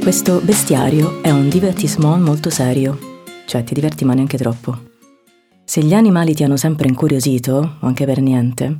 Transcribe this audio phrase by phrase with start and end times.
[0.00, 2.98] Questo bestiario è un divertissement molto serio,
[3.46, 4.88] cioè ti diverti ma neanche troppo.
[5.62, 8.78] Se gli animali ti hanno sempre incuriosito, o anche per niente,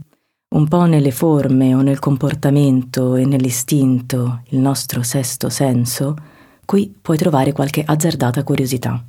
[0.54, 6.16] un po' nelle forme o nel comportamento e nell'istinto, il nostro sesto senso,
[6.64, 9.04] qui puoi trovare qualche azzardata curiosità.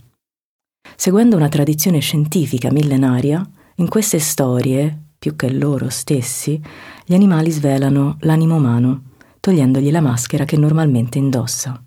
[0.95, 3.41] Seguendo una tradizione scientifica millenaria,
[3.75, 6.61] in queste storie, più che loro stessi,
[7.05, 9.03] gli animali svelano l'animo umano,
[9.39, 11.81] togliendogli la maschera che normalmente indossa.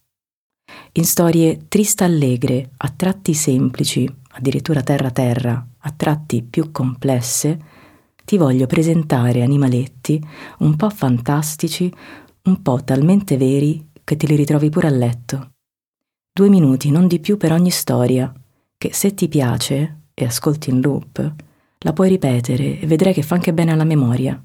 [0.97, 7.59] In storie tristallegre, a tratti semplici, addirittura terra-terra, a tratti più complesse,
[8.25, 10.25] ti voglio presentare animaletti
[10.59, 11.93] un po' fantastici,
[12.43, 15.51] un po' talmente veri che te li ritrovi pure a letto.
[16.33, 18.33] Due minuti, non di più per ogni storia,
[18.79, 21.34] che se ti piace e ascolti in loop,
[21.79, 24.41] la puoi ripetere e vedrai che fa anche bene alla memoria.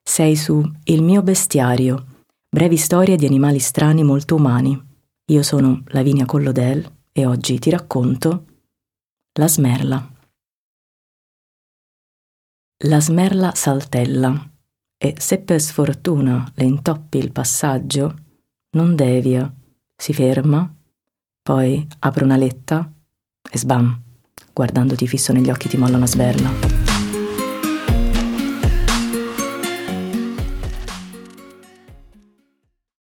[0.00, 2.06] Sei su Il mio bestiario,
[2.48, 4.86] brevi storie di animali strani molto umani.
[5.30, 8.46] Io sono Lavinia Collodel e oggi ti racconto
[9.38, 10.12] La smerla.
[12.86, 14.50] La smerla saltella
[14.98, 18.12] e se per sfortuna le intoppi il passaggio,
[18.70, 19.54] non devia,
[19.96, 20.68] si ferma,
[21.42, 22.92] poi apre una letta
[23.48, 24.02] e sbam,
[24.52, 26.79] guardandoti fisso negli occhi ti molla una sberla.